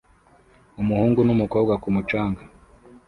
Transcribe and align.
Umuhungu 0.81 1.19
n'umukobwa 1.23 1.73
ku 1.81 1.87
mucanga 1.95 2.41